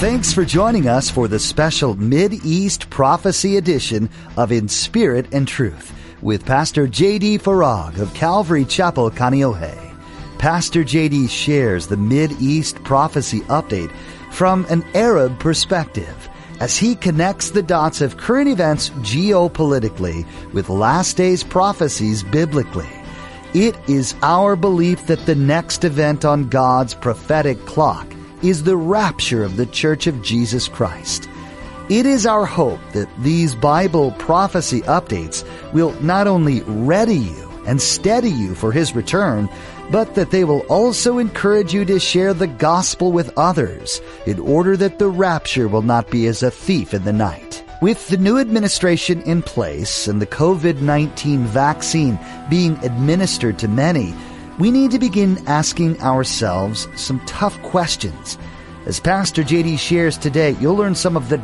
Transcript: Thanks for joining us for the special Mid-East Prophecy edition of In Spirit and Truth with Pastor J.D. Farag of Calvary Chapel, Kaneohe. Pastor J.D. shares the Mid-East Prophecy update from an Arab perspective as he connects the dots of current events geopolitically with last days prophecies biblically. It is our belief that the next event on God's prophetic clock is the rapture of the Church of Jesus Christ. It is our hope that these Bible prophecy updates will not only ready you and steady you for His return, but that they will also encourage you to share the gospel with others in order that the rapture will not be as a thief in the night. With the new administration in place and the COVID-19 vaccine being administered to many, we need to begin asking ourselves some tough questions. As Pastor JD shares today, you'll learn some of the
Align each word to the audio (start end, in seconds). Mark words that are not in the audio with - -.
Thanks 0.00 0.32
for 0.32 0.44
joining 0.44 0.88
us 0.88 1.10
for 1.10 1.28
the 1.28 1.38
special 1.38 1.94
Mid-East 1.94 2.88
Prophecy 2.88 3.56
edition 3.56 4.08
of 4.36 4.50
In 4.50 4.68
Spirit 4.68 5.26
and 5.32 5.46
Truth 5.46 5.92
with 6.22 6.46
Pastor 6.46 6.86
J.D. 6.86 7.38
Farag 7.38 7.98
of 7.98 8.14
Calvary 8.14 8.64
Chapel, 8.64 9.10
Kaneohe. 9.10 9.76
Pastor 10.38 10.84
J.D. 10.84 11.28
shares 11.28 11.86
the 11.86 11.96
Mid-East 11.96 12.82
Prophecy 12.82 13.40
update 13.40 13.92
from 14.30 14.64
an 14.70 14.84
Arab 14.94 15.38
perspective 15.38 16.28
as 16.60 16.76
he 16.76 16.94
connects 16.94 17.50
the 17.50 17.62
dots 17.62 18.00
of 18.00 18.16
current 18.16 18.48
events 18.48 18.90
geopolitically 19.00 20.26
with 20.52 20.68
last 20.68 21.16
days 21.16 21.42
prophecies 21.42 22.22
biblically. 22.22 22.88
It 23.52 23.76
is 23.88 24.14
our 24.22 24.56
belief 24.56 25.06
that 25.08 25.26
the 25.26 25.34
next 25.34 25.84
event 25.84 26.24
on 26.24 26.48
God's 26.48 26.94
prophetic 26.94 27.64
clock 27.66 28.06
is 28.42 28.62
the 28.62 28.76
rapture 28.76 29.44
of 29.44 29.56
the 29.56 29.66
Church 29.66 30.06
of 30.06 30.22
Jesus 30.22 30.68
Christ. 30.68 31.28
It 31.88 32.06
is 32.06 32.24
our 32.24 32.46
hope 32.46 32.80
that 32.92 33.08
these 33.22 33.54
Bible 33.54 34.12
prophecy 34.12 34.80
updates 34.82 35.44
will 35.72 35.92
not 36.02 36.26
only 36.26 36.60
ready 36.62 37.16
you 37.16 37.50
and 37.66 37.82
steady 37.82 38.30
you 38.30 38.54
for 38.54 38.72
His 38.72 38.94
return, 38.94 39.48
but 39.90 40.14
that 40.14 40.30
they 40.30 40.44
will 40.44 40.60
also 40.68 41.18
encourage 41.18 41.74
you 41.74 41.84
to 41.84 41.98
share 41.98 42.32
the 42.32 42.46
gospel 42.46 43.10
with 43.10 43.36
others 43.36 44.00
in 44.24 44.38
order 44.38 44.76
that 44.76 44.98
the 44.98 45.08
rapture 45.08 45.66
will 45.66 45.82
not 45.82 46.10
be 46.10 46.26
as 46.26 46.42
a 46.42 46.50
thief 46.50 46.94
in 46.94 47.04
the 47.04 47.12
night. 47.12 47.64
With 47.82 48.08
the 48.08 48.18
new 48.18 48.38
administration 48.38 49.22
in 49.22 49.42
place 49.42 50.06
and 50.06 50.20
the 50.20 50.26
COVID-19 50.26 51.40
vaccine 51.40 52.18
being 52.48 52.72
administered 52.84 53.58
to 53.60 53.68
many, 53.68 54.14
we 54.60 54.70
need 54.70 54.90
to 54.90 54.98
begin 54.98 55.42
asking 55.48 55.98
ourselves 56.02 56.86
some 56.94 57.18
tough 57.20 57.60
questions. 57.62 58.36
As 58.84 59.00
Pastor 59.00 59.42
JD 59.42 59.78
shares 59.78 60.18
today, 60.18 60.54
you'll 60.60 60.76
learn 60.76 60.94
some 60.94 61.16
of 61.16 61.30
the 61.30 61.38